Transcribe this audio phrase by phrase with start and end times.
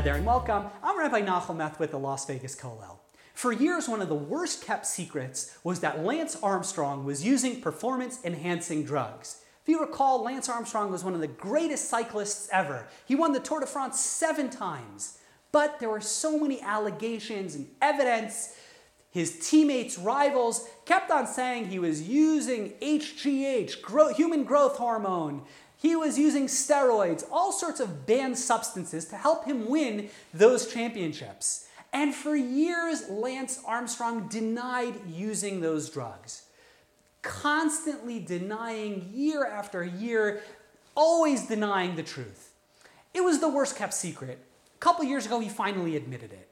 [0.00, 0.64] Hi there and welcome.
[0.82, 3.00] I'm Rabbi Nachum Meth with the Las Vegas Kollel.
[3.34, 8.18] For years, one of the worst kept secrets was that Lance Armstrong was using performance
[8.24, 9.42] enhancing drugs.
[9.60, 12.88] If you recall, Lance Armstrong was one of the greatest cyclists ever.
[13.04, 15.18] He won the Tour de France seven times.
[15.52, 18.56] But there were so many allegations and evidence.
[19.10, 25.42] His teammates, rivals, kept on saying he was using HGH, human growth hormone.
[25.80, 31.68] He was using steroids, all sorts of banned substances to help him win those championships.
[31.90, 36.42] And for years, Lance Armstrong denied using those drugs,
[37.22, 40.42] constantly denying year after year,
[40.94, 42.52] always denying the truth.
[43.14, 44.38] It was the worst kept secret.
[44.74, 46.48] A couple years ago, he finally admitted it.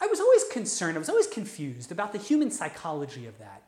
[0.00, 3.64] I was always concerned, I was always confused about the human psychology of that.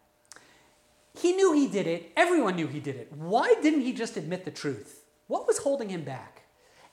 [1.14, 2.12] He knew he did it.
[2.16, 3.12] Everyone knew he did it.
[3.12, 5.04] Why didn't he just admit the truth?
[5.26, 6.42] What was holding him back?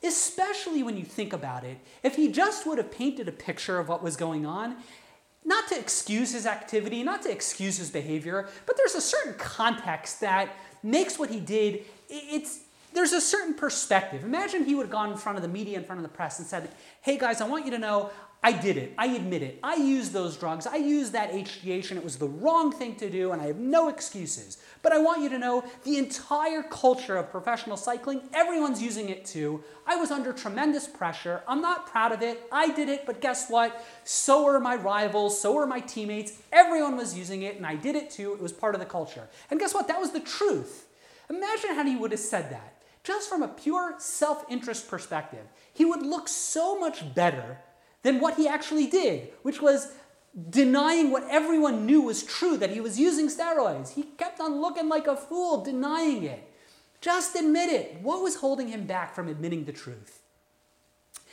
[0.03, 3.89] Especially when you think about it, if he just would have painted a picture of
[3.89, 4.77] what was going on,
[5.45, 10.21] not to excuse his activity, not to excuse his behavior, but there's a certain context
[10.21, 12.61] that makes what he did, it's,
[12.93, 14.23] there's a certain perspective.
[14.23, 16.39] Imagine he would have gone in front of the media, in front of the press,
[16.39, 16.69] and said,
[17.01, 18.93] Hey guys, I want you to know I did it.
[18.97, 19.59] I admit it.
[19.61, 20.65] I used those drugs.
[20.65, 23.57] I used that HGH and it was the wrong thing to do and I have
[23.57, 24.59] no excuses.
[24.81, 29.25] But I want you to know the entire culture of professional cycling, everyone's using it
[29.25, 29.61] too.
[29.85, 31.43] I was under tremendous pressure.
[31.49, 32.47] I'm not proud of it.
[32.49, 33.85] I did it, but guess what?
[34.05, 36.39] So were my rivals, so were my teammates.
[36.53, 38.31] Everyone was using it and I did it too.
[38.33, 39.27] It was part of the culture.
[39.51, 39.89] And guess what?
[39.89, 40.87] That was the truth.
[41.29, 42.78] Imagine how he would have said that.
[43.03, 47.59] Just from a pure self interest perspective, he would look so much better
[48.03, 49.91] than what he actually did, which was
[50.49, 53.93] denying what everyone knew was true that he was using steroids.
[53.93, 56.43] He kept on looking like a fool, denying it.
[57.01, 57.99] Just admit it.
[58.01, 60.21] What was holding him back from admitting the truth?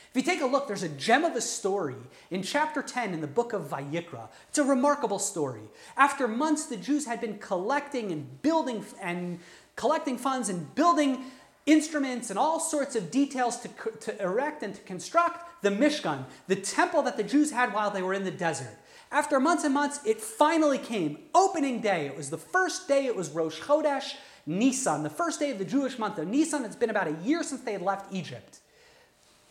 [0.09, 1.97] If you take a look, there's a gem of a story
[2.31, 4.29] in chapter 10 in the book of Vayikra.
[4.49, 5.61] It's a remarkable story.
[5.95, 9.39] After months, the Jews had been collecting and building and
[9.75, 11.25] collecting funds and building
[11.67, 13.69] instruments and all sorts of details to,
[13.99, 18.01] to erect and to construct the Mishkan, the temple that the Jews had while they
[18.01, 18.79] were in the desert.
[19.11, 21.19] After months and months, it finally came.
[21.35, 22.07] Opening day.
[22.07, 25.65] It was the first day, it was Rosh Chodesh Nisan, the first day of the
[25.65, 26.63] Jewish month of Nisan.
[26.63, 28.59] It's been about a year since they had left Egypt.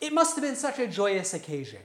[0.00, 1.80] It must have been such a joyous occasion.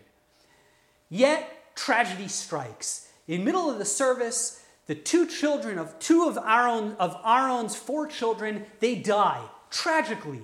[1.09, 3.09] Yet, tragedy strikes.
[3.27, 8.07] In middle of the service, the two children of two of Aaron of Aaron's four
[8.07, 10.41] children, they die tragically.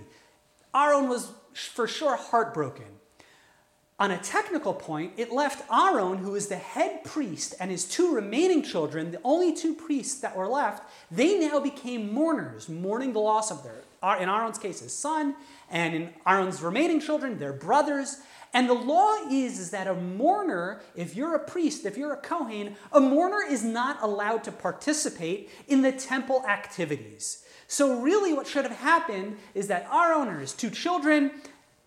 [0.75, 2.85] Aaron was for sure heartbroken.
[3.99, 8.13] On a technical point, it left Aaron, who is the head priest, and his two
[8.13, 13.19] remaining children, the only two priests that were left, they now became mourners, mourning the
[13.19, 13.81] loss of their,
[14.21, 15.35] in Aaron's case, his son,
[15.71, 18.17] and in Aaron's remaining children, their brothers.
[18.53, 22.17] And the law is, is that a mourner, if you're a priest, if you're a
[22.17, 27.43] Kohen, a mourner is not allowed to participate in the temple activities.
[27.67, 31.31] So, really, what should have happened is that Aaron's, two children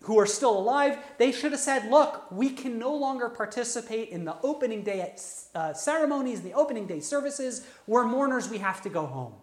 [0.01, 4.25] who are still alive, they should have said, Look, we can no longer participate in
[4.25, 5.15] the opening day
[5.55, 7.65] uh, ceremonies, the opening day services.
[7.87, 9.33] We're mourners, we have to go home.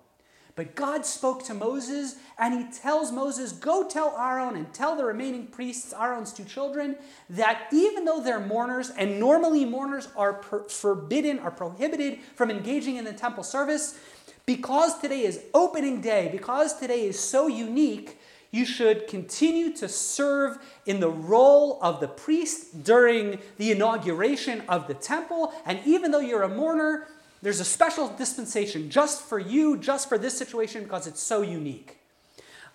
[0.58, 5.04] But God spoke to Moses, and he tells Moses, Go tell Aaron and tell the
[5.04, 6.96] remaining priests, Aaron's two children,
[7.30, 12.96] that even though they're mourners, and normally mourners are per- forbidden, are prohibited from engaging
[12.96, 14.00] in the temple service,
[14.48, 18.18] because today is opening day, because today is so unique,
[18.50, 24.88] you should continue to serve in the role of the priest during the inauguration of
[24.88, 25.52] the temple.
[25.66, 27.08] And even though you're a mourner,
[27.42, 31.98] there's a special dispensation just for you, just for this situation, because it's so unique.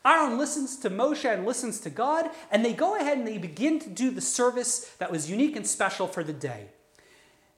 [0.05, 3.79] Aaron listens to Moshe and listens to God, and they go ahead and they begin
[3.79, 6.67] to do the service that was unique and special for the day.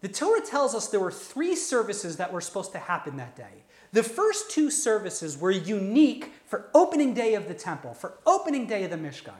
[0.06, 3.64] The Torah tells us there were three services that were supposed to happen that day.
[3.92, 8.84] The first two services were unique for opening day of the temple, for opening day
[8.84, 9.34] of the Mishkan.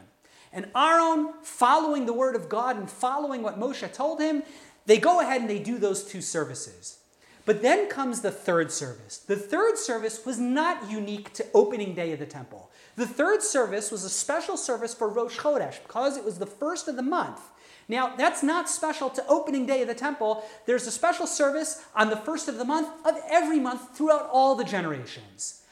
[0.52, 4.42] And Aaron, following the word of God and following what Moshe told him,
[4.86, 6.98] they go ahead and they do those two services.
[7.44, 9.18] But then comes the third service.
[9.18, 12.72] The third service was not unique to opening day of the temple.
[12.96, 16.88] The third service was a special service for Rosh Chodesh because it was the first
[16.88, 17.40] of the month.
[17.88, 20.44] Now, that's not special to opening day of the temple.
[20.66, 24.56] There's a special service on the first of the month of every month throughout all
[24.56, 25.62] the generations.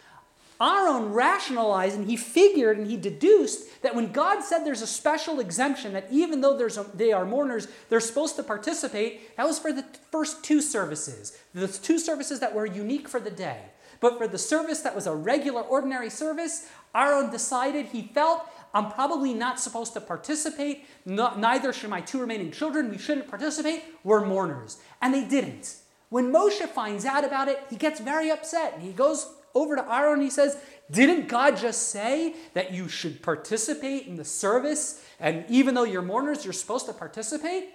[0.60, 5.40] Aaron rationalized and he figured and he deduced that when God said there's a special
[5.40, 9.72] exemption, that even though a, they are mourners, they're supposed to participate, that was for
[9.72, 13.62] the first two services, the two services that were unique for the day.
[14.00, 18.90] But for the service that was a regular, ordinary service, Aaron decided he felt I'm
[18.90, 20.84] probably not supposed to participate.
[21.06, 22.90] No, neither should my two remaining children.
[22.90, 23.84] We shouldn't participate.
[24.02, 24.78] We're mourners.
[25.00, 25.76] And they didn't.
[26.10, 28.74] When Moshe finds out about it, he gets very upset.
[28.74, 30.58] And he goes over to Aaron and he says,
[30.90, 35.04] Didn't God just say that you should participate in the service?
[35.20, 37.68] And even though you're mourners, you're supposed to participate?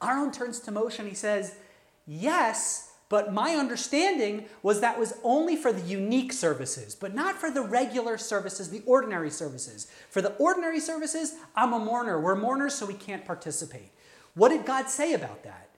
[0.00, 1.56] Aaron turns to Moshe and he says,
[2.06, 7.50] Yes, but my understanding was that was only for the unique services, but not for
[7.50, 9.86] the regular services, the ordinary services.
[10.08, 12.18] For the ordinary services, I'm a mourner.
[12.18, 13.90] We're mourners, so we can't participate.
[14.32, 15.68] What did God say about that?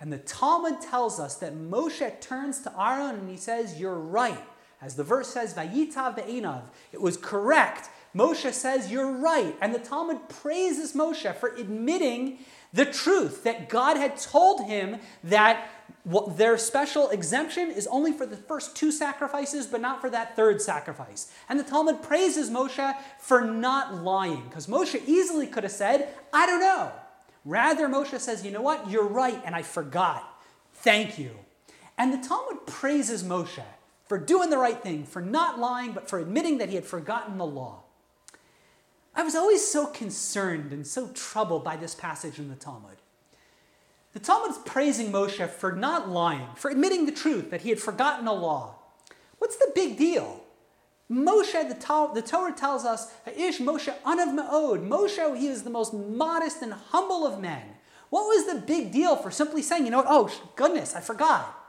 [0.00, 4.44] And the Talmud tells us that Moshe turns to Aaron and he says, You're right.
[4.82, 6.62] As the verse says, Vayitav ve'enav.
[6.90, 7.88] It was correct.
[8.16, 9.54] Moshe says, You're right.
[9.60, 12.38] And the Talmud praises Moshe for admitting
[12.72, 15.68] the truth that God had told him that
[16.36, 20.60] their special exemption is only for the first two sacrifices, but not for that third
[20.60, 21.30] sacrifice.
[21.48, 26.46] And the Talmud praises Moshe for not lying, because Moshe easily could have said, I
[26.46, 26.92] don't know.
[27.44, 28.90] Rather, Moshe says, You know what?
[28.90, 30.42] You're right, and I forgot.
[30.74, 31.30] Thank you.
[31.96, 33.62] And the Talmud praises Moshe
[34.06, 37.38] for doing the right thing, for not lying, but for admitting that he had forgotten
[37.38, 37.82] the law.
[39.14, 42.96] I was always so concerned and so troubled by this passage in the Talmud.
[44.14, 47.80] The Talmud is praising Moshe for not lying, for admitting the truth that he had
[47.80, 48.76] forgotten a law.
[49.38, 50.40] What's the big deal?
[51.10, 54.88] Moshe, the, Ta- the Torah tells us, Ish Moshe anav me'od.
[54.88, 57.62] Moshe, he is the most modest and humble of men.
[58.10, 61.60] What was the big deal for simply saying, you know, what, oh, goodness, I forgot?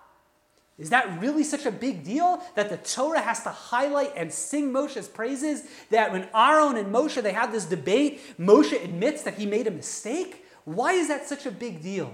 [0.78, 4.72] Is that really such a big deal that the Torah has to highlight and sing
[4.72, 5.64] Moshe's praises?
[5.90, 9.72] That when Aaron and Moshe they have this debate, Moshe admits that he made a
[9.72, 10.46] mistake?
[10.66, 12.14] Why is that such a big deal?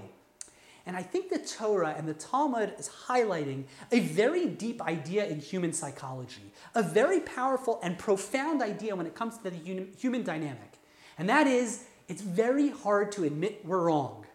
[0.91, 5.39] And I think the Torah and the Talmud is highlighting a very deep idea in
[5.39, 10.73] human psychology, a very powerful and profound idea when it comes to the human dynamic.
[11.17, 14.25] And that is, it's very hard to admit we're wrong.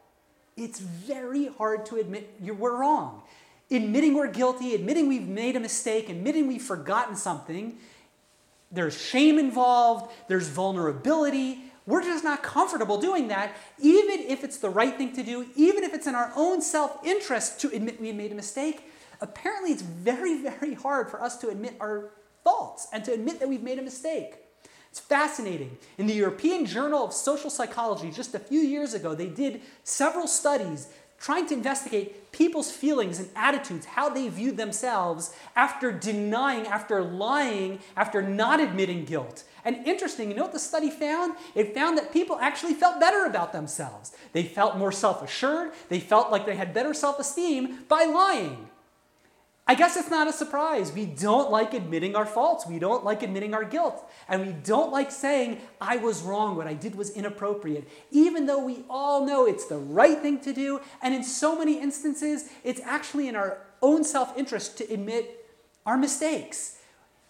[0.56, 3.20] It's very hard to admit we're wrong.
[3.70, 7.76] Admitting we're guilty, admitting we've made a mistake, admitting we've forgotten something,
[8.73, 14.69] there's shame involved, there's vulnerability, we're just not comfortable doing that, even if it's the
[14.69, 18.12] right thing to do, even if it's in our own self interest to admit we
[18.12, 18.91] made a mistake.
[19.21, 22.11] Apparently, it's very, very hard for us to admit our
[22.44, 24.37] faults and to admit that we've made a mistake.
[24.91, 25.77] It's fascinating.
[25.99, 30.27] In the European Journal of Social Psychology, just a few years ago, they did several
[30.27, 30.88] studies
[31.19, 37.79] trying to investigate people's feelings and attitudes, how they viewed themselves after denying, after lying,
[37.97, 39.45] after not admitting guilt.
[39.65, 41.35] And interesting, you know what the study found?
[41.55, 44.13] It found that people actually felt better about themselves.
[44.33, 48.69] They felt more self assured, they felt like they had better self esteem by lying.
[49.69, 50.93] I guess it's not a surprise.
[50.93, 52.67] We don't like admitting our faults.
[52.67, 54.09] We don't like admitting our guilt.
[54.29, 58.65] And we don't like saying, I was wrong, what I did was inappropriate, even though
[58.65, 60.81] we all know it's the right thing to do.
[61.03, 65.45] And in so many instances, it's actually in our own self interest to admit
[65.85, 66.79] our mistakes.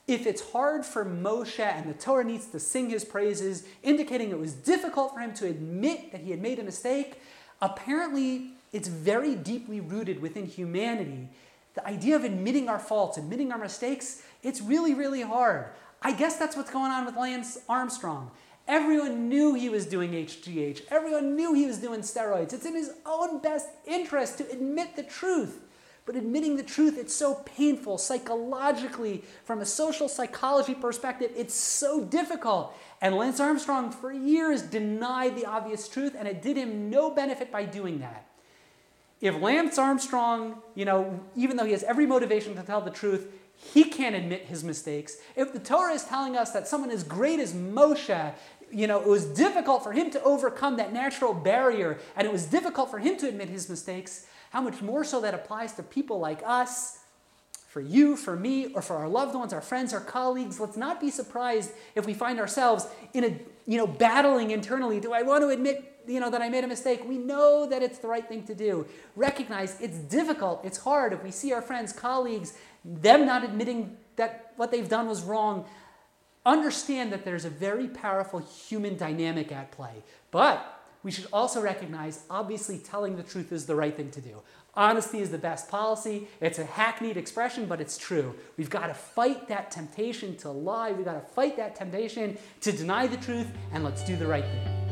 [0.06, 4.39] If it's hard for Moshe and the Torah needs to sing his praises, indicating it
[4.39, 7.21] was difficult for him to admit that he had made a mistake,
[7.62, 11.29] apparently it's very deeply rooted within humanity.
[11.76, 15.67] The idea of admitting our faults, admitting our mistakes, it's really, really hard.
[16.03, 18.31] I guess that's what's going on with Lance Armstrong.
[18.67, 20.86] Everyone knew he was doing HGH.
[20.91, 22.53] Everyone knew he was doing steroids.
[22.53, 25.60] It's in his own best interest to admit the truth.
[26.06, 32.05] But admitting the truth, it's so painful psychologically, from a social psychology perspective, it's so
[32.05, 32.74] difficult.
[33.03, 37.53] And Lance Armstrong, for years, denied the obvious truth, and it did him no benefit
[37.53, 38.27] by doing that.
[39.20, 43.29] If Lance Armstrong, you know, even though he has every motivation to tell the truth,
[43.55, 45.17] he can't admit his mistakes.
[45.35, 48.35] If the Torah is telling us that someone as great as Moshe,
[48.70, 52.44] you know, it was difficult for him to overcome that natural barrier, and it was
[52.46, 56.19] difficult for him to admit his mistakes, how much more so that applies to people
[56.19, 56.99] like us,
[57.69, 60.58] for you, for me, or for our loved ones, our friends, our colleagues.
[60.58, 64.99] Let's not be surprised if we find ourselves in a, you know, battling internally.
[64.99, 67.05] Do I want to admit, you know, that I made a mistake?
[67.06, 68.86] We know that it's the right thing to do.
[69.15, 71.13] Recognize it's difficult, it's hard.
[71.13, 75.65] If we see our friends, colleagues, them not admitting that what they've done was wrong,
[76.44, 80.05] understand that there's a very powerful human dynamic at play.
[80.31, 80.72] But
[81.03, 84.43] we should also recognize obviously telling the truth is the right thing to do.
[84.75, 86.29] Honesty is the best policy.
[86.41, 88.34] It's a hackneyed expression, but it's true.
[88.56, 90.93] We've got to fight that temptation to lie.
[90.93, 94.44] We've got to fight that temptation to deny the truth, and let's do the right
[94.44, 94.85] thing.